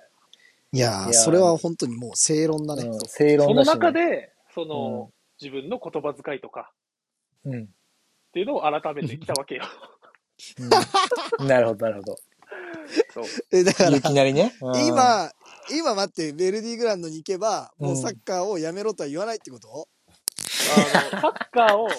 [0.74, 0.78] う。
[0.78, 2.84] いやそれは本当にもう正論だね。
[2.84, 3.40] うん正う。
[3.40, 3.74] その論だし、ね。
[3.74, 5.12] 中で、その、
[5.42, 6.72] 自分の言葉遣いとか
[7.46, 7.64] うん。
[7.64, 7.68] っ
[8.34, 9.64] ていうのを改めてきたわけよ。
[11.40, 11.48] うん。
[11.48, 12.16] なるほど、なるほど。
[13.14, 13.26] そう。
[13.52, 14.54] え、だからい、きなりね。
[14.62, 15.32] うん、今、
[15.72, 19.88] 今待って、ベルディグランドに行けば、もううんサッカーをやめろとは言わないってこと、
[21.12, 21.90] あの、サッカーを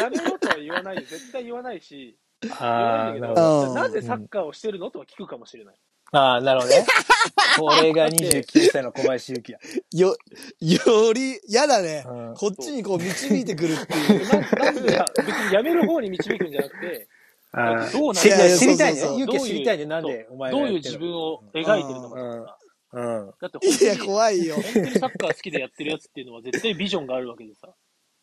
[0.00, 1.02] やめろとは言わないよ。
[1.02, 2.16] 絶対言わないし、
[2.58, 3.68] ああ、なるほど。
[3.68, 4.90] うんなぜサッカーをしてるの？
[4.90, 5.76] とは聞くかもしれない。
[6.12, 6.86] ああ、なるほどね。
[7.58, 9.82] これが29歳の小林幸也。
[9.92, 10.16] よ、
[10.60, 12.04] より、やだね。
[12.06, 14.28] うんこっちにこう導いてくるっていう。
[14.28, 17.08] ななんでや、別にやめる方に導くんじゃなくて、
[17.52, 19.00] あどうなん知りいやいや知りたいね
[19.40, 19.86] 知りたいね。
[19.86, 22.58] なんでお前どういう自分を描いてるのかとか。
[22.92, 23.34] うん。
[23.40, 24.54] だって本いや、怖いよ。
[24.54, 27.68] 本当にサッカー好きでやってるやつっていうのは絶対ビジョンがあるわけでさ。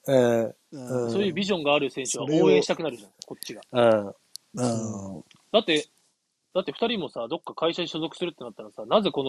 [0.06, 0.46] うん。
[0.46, 1.12] ううんん。
[1.12, 3.62] そういうビジョンがある選手は応援したくなるじゃん、こっちが。
[3.72, 4.08] うん。
[4.08, 5.24] うん。
[5.52, 5.88] だって、
[6.54, 9.24] だって二人もさ、どっか会社に所属するってなったらさ、なぜこ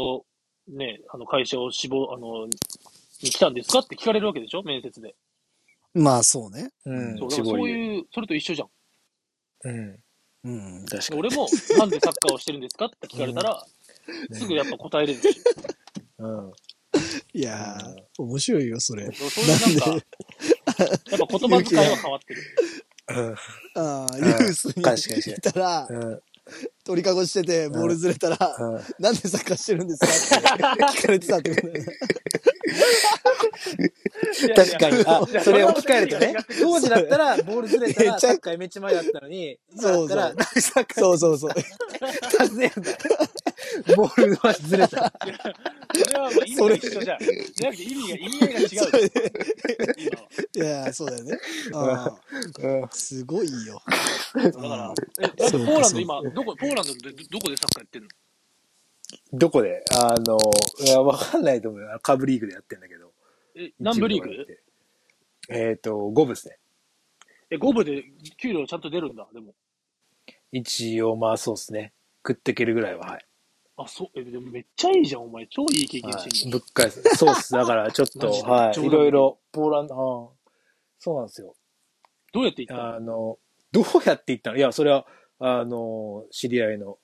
[0.68, 4.62] の、ね、あの会社を志望、あの、に来たんですかって聞かれるわけでしょ？
[4.62, 5.14] 面接で。
[5.94, 6.70] まあ、そうね。
[6.84, 7.18] うん。
[7.18, 7.68] そう、そうう。
[7.68, 8.68] いう、それと一緒じゃん。
[9.64, 10.00] うん。
[10.44, 10.50] う
[10.82, 10.86] ん。
[10.86, 11.20] 確かに。
[11.20, 11.46] 俺も、
[11.78, 13.64] なんでサッカーをしてるんですかって聞かれたら、
[14.32, 15.40] すぐやっぱ答えれるし。
[16.18, 16.52] うん。
[17.32, 19.10] いやー、面白いよ、それ。
[19.12, 20.06] そういうなんか、
[20.78, 22.42] やっぱ言葉遣いは変わってる。
[23.08, 23.34] うん。
[23.74, 26.22] ああ、んユースにいたら、うん。
[26.84, 30.54] 鳥かごしてて、ボールずれたら、うんなんでサッカーしてるんですか？
[30.54, 30.62] って
[30.98, 31.86] 聞かれてたってことだよね。
[34.54, 35.04] 確かに。
[35.06, 41.50] あそれ置き換えるとね 当時だったら、ボールずれたら、サッカーめっちゃ前だったのに、そうそうだったら、サッカーそうそうそう。
[42.46, 42.92] 尋ねるんだ。
[43.96, 45.12] ボールはずれた。
[45.96, 47.18] それはもう意味が一緒じゃん。
[47.18, 48.68] じゃなくて意味が、意味が違う。
[50.54, 51.38] いや、そうだよね。
[51.72, 52.12] あ
[52.84, 53.80] あすごいよ。
[54.34, 54.94] だから、
[55.38, 58.08] ポーランド今、どこ、ポーランドでどこでサッカーやってんの？
[59.32, 59.84] どこで？
[59.92, 60.38] あの、
[60.80, 61.98] いや、わかんないと思うよ。
[62.02, 63.12] カブリーグでやってんだけど。
[63.54, 64.46] え、南部リーグ？
[65.50, 66.58] えっ、と、5部ですね。
[67.50, 68.04] え、5部で
[68.38, 69.54] 給料ちゃんと出るんだ、でも。
[70.52, 71.92] 一応、まあそうですね。
[72.26, 73.26] 食っていけるぐらいは、はい。
[73.76, 75.46] あ、そう、え、でもめっちゃいいじゃん、お前。
[75.48, 77.02] 超いい経験はい、してんぶっ返す。
[77.16, 77.52] そうっす。
[77.52, 78.80] だから、ちょっと、 はい。
[78.86, 80.50] いろいろ、ポーランド、ああ
[80.98, 81.54] そうなんですよ。
[82.32, 82.94] どうやって行ったの？
[82.96, 83.38] あの、
[83.72, 84.56] どうやって行ったの？
[84.56, 85.06] いや、それは、
[85.46, 86.98] あの、知り合いの、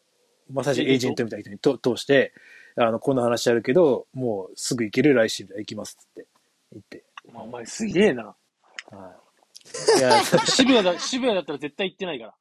[0.50, 2.32] まさしエージェントみたいな人にと通して、
[2.76, 6.26] あの、この話あるけど、もうすぐ行ける来週行きますって
[6.72, 7.04] 言って。
[7.34, 8.34] お前すげえな。
[8.90, 9.14] は
[9.96, 9.98] い。
[9.98, 12.34] いや、 渋谷だ、渋谷だったら絶対行ってないから。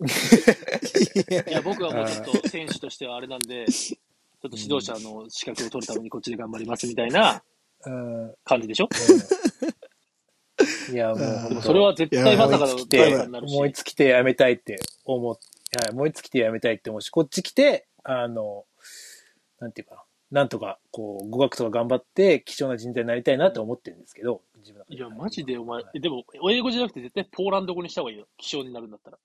[1.50, 7.42] いや、僕はもうちょっと選手としてはあれなんで、ちょっと指導者の資格を取るためにこっちで頑張りますみたいな
[7.86, 8.88] うん感じでしょ？
[10.92, 13.54] いや、もうそれは絶対まさかの来大て差になるし。
[13.54, 18.64] もういつ来て辞めたいって思っ、はい、もういつ来て辞めたいって思うし、こっち来て、あの、
[19.60, 20.02] なんていうかな。
[20.32, 28.26] なんとか、こう、語学とか頑張って、貴重な人材になりたいなって思ってるんですけど、自分いや、マジでお前は、えでも、英語じゃなくて絶対ポーランド語にした方がいいよ。
[28.38, 29.18] 気象になるんだったら。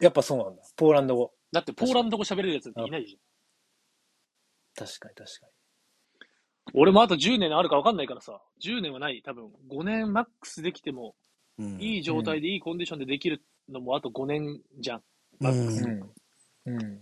[0.00, 0.62] やっぱそうなんだ。
[0.76, 1.34] ポーランド語。
[1.52, 4.86] だってポーランド語喋れるやつなんていないじゃん。
[4.86, 5.46] 確かに確か
[6.74, 8.40] 俺もあと10年あるか分かんないからさ。
[8.64, 9.22] 10年はない。
[9.24, 11.14] 多分、5年マックスできても、
[11.58, 15.02] うんいい状態でいいコンディションでできるのもあと5年じゃん。
[15.38, 15.82] マックス。
[15.82, 15.90] に。
[16.66, 16.82] うん。
[16.82, 17.00] うん。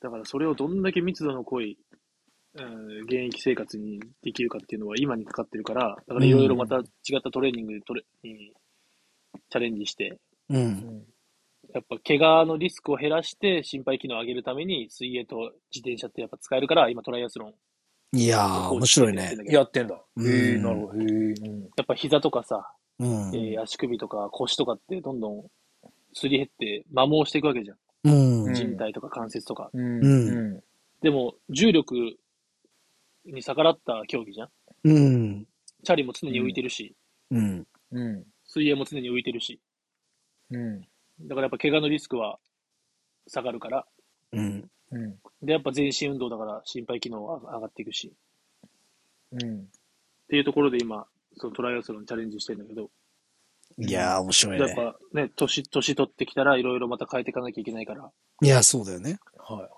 [0.00, 1.78] だからそれをどんだけ密度の濃い、
[2.54, 6.80] うん、現役生活にできるかっていうのは今にかかってるから、だからいろいろまた違
[7.18, 8.52] ったトレーニングでトレに
[9.50, 10.56] チャレンジして、う。
[10.56, 11.04] うんん。
[11.74, 17.54] やっぱ怪我のリスクを減らして心肺機能を上げるために水泳と自転車ってやっぱ使えるから、今トライアスロン
[18.14, 19.36] いやー、面白いね。
[19.46, 19.94] やってんだ。
[19.94, 21.00] へうんえ、なるほど。
[21.00, 21.06] へえ。
[21.06, 21.62] うん。
[21.62, 23.08] やっぱ膝とかさ、うん。
[23.34, 25.46] えー足首とか腰とかってどんどん
[26.12, 27.76] すり減って摩耗していくわけじゃん。
[28.04, 28.44] うん。
[28.44, 29.70] うん人体とか関節とか。
[29.72, 30.04] うん。
[30.04, 30.62] うん
[31.00, 31.94] でも、重力
[33.24, 34.48] に逆らった競技じゃん。
[34.84, 35.46] うん。
[35.82, 36.94] チャリも常に浮いてるし、
[37.30, 37.66] うん。
[37.90, 38.24] うん。
[38.44, 39.60] 水泳も常に浮いてるし。
[40.50, 40.80] うん。
[41.22, 42.38] だからやっぱ怪我のリスクは
[43.26, 43.84] 下がるから。
[44.32, 44.70] うん。
[44.92, 45.18] うん。
[45.42, 48.12] で、やっぱ全身運動だから心肺機能は上がっていくし。
[49.32, 49.60] うん。
[49.60, 49.64] っ
[50.28, 52.90] ていうところで今、そのトライアスロンにチャレンジしてるんだけど、
[53.78, 54.74] いやー、面白いやっね。
[54.74, 58.10] ぱね、年、年取ってきたらいろいろまた変えていかなきゃいけないから、
[58.42, 59.18] いや、そうだよね。
[59.38, 59.68] はい。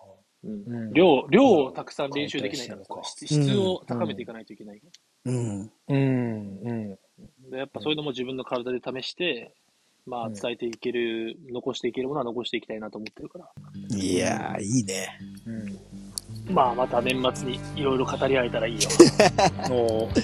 [0.47, 4.83] うんうん量、量をたくさん練習できないから変えたり質質を高めていかないといけない。
[5.25, 5.73] うん。
[5.89, 6.59] うん。
[6.63, 6.99] うん。
[7.51, 9.55] で、やっぱそういうのも自分の体で試して、
[10.07, 13.49] まあうん伝えていける、残していけるものは残していきたいなと思ってるから。
[13.97, 15.19] いやー、いいね。
[15.47, 16.55] うん。
[16.55, 18.81] まあまた年末にいろいろ語り合えたらいいよ。
[19.73, 20.21] おー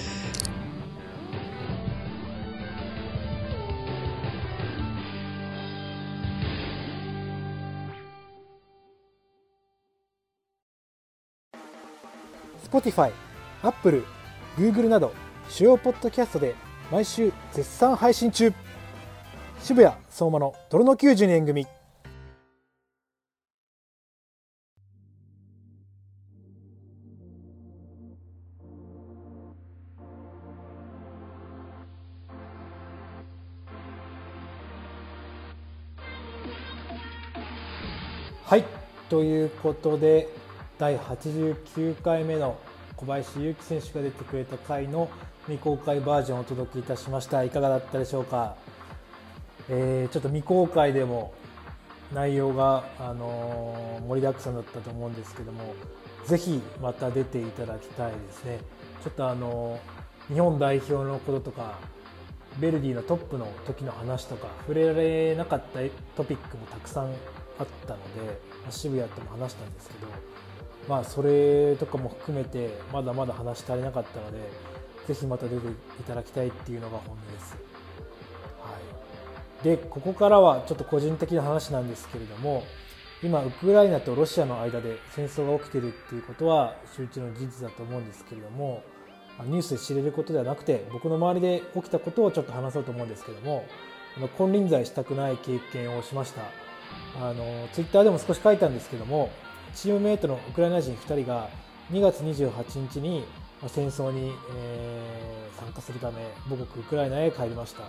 [12.63, 15.11] Spotify、Apple、Google など
[15.49, 16.55] 主要ポッドキャストで
[16.91, 18.53] 毎週絶賛配信中
[19.63, 21.67] 渋谷相馬の泥の92年組。
[38.43, 38.65] はい。
[39.09, 40.27] ということで
[40.79, 42.57] 第89回目の
[42.97, 45.07] 小林祐希選手が出てくれた回の
[45.45, 47.43] 未公開バージョンをお届けいたしました。
[47.43, 48.55] いかがだったでしょうか、
[49.73, 51.33] えーちょっと未公開でも
[52.13, 55.73] 内容が、あのー盛りだくさんだったと思うんですけども
[56.25, 58.59] ぜひまた出ていただきたいですね
[59.01, 61.79] ちょっとあのー日本代表のこととか
[62.59, 65.79] ベルディのトップの時の話とか触れられなかった
[66.15, 67.05] トピックもたくさん
[67.59, 70.07] あったので、ま渋谷とも話したんですけど、
[70.87, 74.37] まあ、それとかも含めてまだまだ話し足りなかったので
[75.07, 75.73] ぜひまた出てい
[76.05, 77.70] ただきたいっていうのが本音です。
[79.63, 82.63] でここからはちょっと個人的な話なんですけれども
[83.23, 88.83] 今ウクライナとロシアの間で戦争が起きてるっていうことは周知の事実だと思うんですけれども
[89.43, 93.65] ニュースで知れることではなくて僕の周りで起きたことをちょっと話そうと思うんですけども
[94.37, 96.41] 金輪際したくない経験をしました。
[97.21, 99.29] あのツイッターでも少し書いたんですけども
[99.73, 101.47] チームメイトのウクライナ人2人が
[101.89, 103.23] 2月28日に
[103.67, 107.83] 戦争に、えー参加するため母国ウクライナへ帰りました。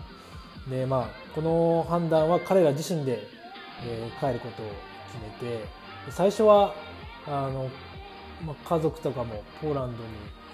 [0.69, 3.27] でまあこの判断は彼ら自身で、
[3.85, 4.67] えー、帰ることを
[5.13, 5.65] 決めて
[6.11, 6.75] 最初は
[7.27, 7.69] あの、
[8.47, 10.09] まあ、家族とかもポーランドに、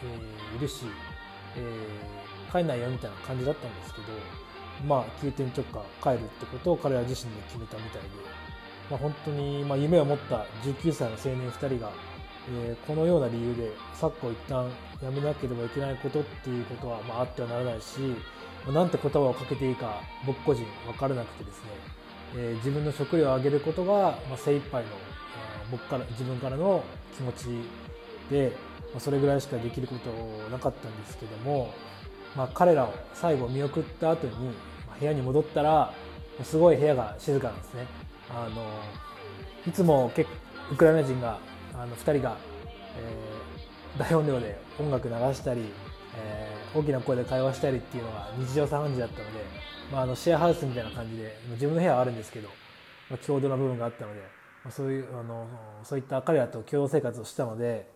[0.05, 0.87] えー、いるし、
[1.57, 4.07] えー、帰んないよみたいな感じだったんですけど
[4.87, 8.09] まあ急転直下帰るってことを彼ら自身で決めたみたいで、
[8.90, 11.92] まあ、本当に、まあ、夢を持った19歳の青年2人が
[12.51, 14.71] えー、このような理由でサッカーを一旦
[15.03, 18.16] やめなければいけないことっていうことは、まあ、あってはならないし、
[18.72, 21.70] なんて言葉をかけていいか僕個人分からなくてですね、
[22.37, 26.85] えー、自分の食料を上げることが、まあ、精一杯の、えー、僕から自分からの
[27.16, 27.46] 気持ち
[28.31, 28.52] で、
[28.92, 30.11] まあ、それぐらいしかできること
[30.50, 31.72] なかったんですけども、
[32.37, 34.33] まあ、彼らを最後見送った後に、
[34.87, 35.92] まあ、部屋に戻ったら
[36.44, 37.87] すごい部屋が静かなんですね。
[38.31, 38.62] あの
[39.66, 40.31] いつも結
[40.70, 41.38] ウクライナ人が
[41.74, 42.37] あの2人が、
[42.96, 45.72] えー、大音量で音楽流したり、
[46.18, 49.44] えー、大きな声で会話したりっていうのが日常茶飯事だったので、
[49.92, 52.48] まあ、あのシェアハウスみたいな感じで自分の部屋はあるんですけど、
[53.09, 54.20] まあ、共同な部分があったので、
[54.64, 55.46] まあ、そういうあの
[55.85, 57.88] そういった彼らと共同生活をしたので、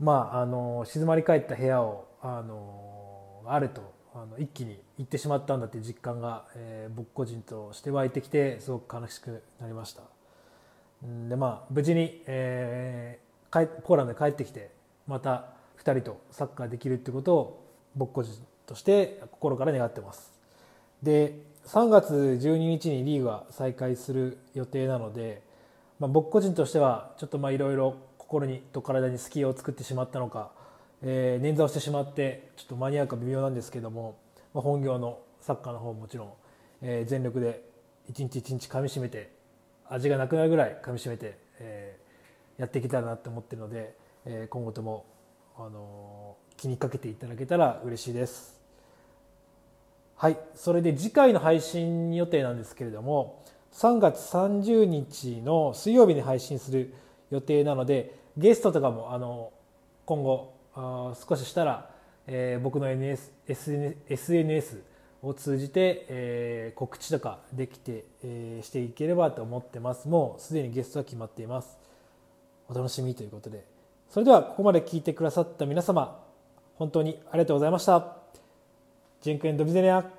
[0.00, 10.02] まあ、あの静まり返った部屋をあのあるとあの一気に行ってしまったんだっていう実感が、えー、僕個人として湧いてきてすごく悲しくなりました。
[11.28, 14.70] でまあ無事に、えー、ポーランドに帰ってきて
[15.06, 15.55] また
[15.86, 18.32] 2人とサッカーできるってことを僕個人
[18.66, 20.32] として心から願ってます。
[21.02, 25.42] で3月12日にリーグが再開する予定なので、
[25.98, 30.50] まあ、僕個人としてはちょっといろいろ心にと体に隙を作ってしまったのか、
[31.02, 34.16] えー、捻挫をしてしまってちょっと間に合うか微妙なんですけども、
[34.54, 36.32] まあ、本業のサッカーの方ももちろん、
[36.82, 37.62] えー、全力で
[38.08, 39.30] 一日一日かみしめて
[39.88, 43.94] 味がなくなるぐらいかみしめて、えー、やっていけたらなって思ってるので、
[44.24, 45.04] えー、今後とも、
[45.58, 48.56] あの、気にかけていただけたら嬉しいです。
[50.16, 53.42] はい、それで次回の配信予定なんですけれども
[53.74, 56.94] 3月30日の水曜日に配信する
[57.30, 59.52] 予定なのでゲストとかもあの
[60.06, 61.90] 今後あ少ししたら、
[62.26, 64.82] えー、僕の NS SNS, SNS
[65.22, 70.08] を通じて、えー、告知とかできて、えー、していければと思ってます。
[70.08, 71.76] もうすでにゲストは決まっています。
[72.68, 73.75] お楽しみということで。
[74.10, 76.20] それではここまで聞いてくださった皆様
[76.76, 78.16] 本当にありがとうございました。
[79.22, 80.15] ジェンクエンドビゼネア。